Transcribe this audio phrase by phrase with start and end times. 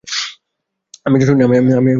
[1.05, 1.49] আমি একজন সৈনিক।